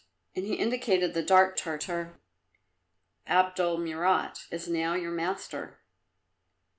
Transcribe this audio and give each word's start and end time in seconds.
And 0.35 0.47
he 0.47 0.55
indicated 0.55 1.13
the 1.13 1.21
dark 1.21 1.55
Tartar. 1.55 2.19
"Abdul 3.27 3.77
Murat 3.77 4.47
is 4.49 4.67
now 4.67 4.95
your 4.95 5.11
master." 5.11 5.79